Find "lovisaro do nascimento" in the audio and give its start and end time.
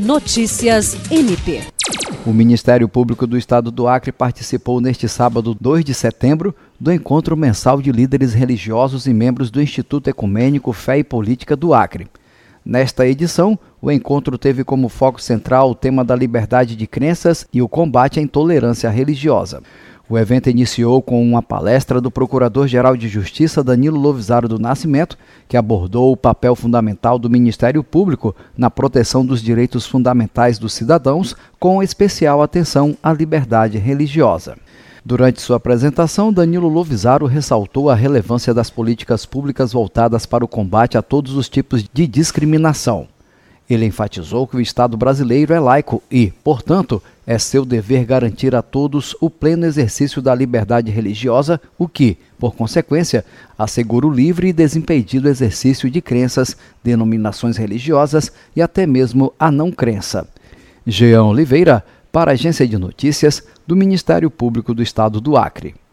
23.96-25.16